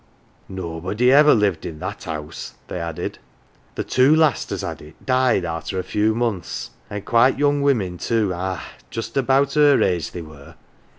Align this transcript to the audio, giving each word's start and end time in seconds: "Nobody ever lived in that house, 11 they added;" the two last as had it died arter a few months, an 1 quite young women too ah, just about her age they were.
"Nobody 0.49 1.11
ever 1.11 1.35
lived 1.35 1.63
in 1.63 1.77
that 1.77 2.05
house, 2.05 2.55
11 2.67 2.67
they 2.69 2.79
added;" 2.81 3.19
the 3.75 3.83
two 3.83 4.15
last 4.15 4.51
as 4.51 4.61
had 4.63 4.81
it 4.81 5.05
died 5.05 5.45
arter 5.45 5.77
a 5.77 5.83
few 5.83 6.15
months, 6.15 6.71
an 6.89 6.95
1 6.95 7.01
quite 7.03 7.37
young 7.37 7.61
women 7.61 7.99
too 7.99 8.31
ah, 8.33 8.63
just 8.89 9.15
about 9.15 9.53
her 9.53 9.79
age 9.83 10.09
they 10.09 10.23
were. 10.23 10.55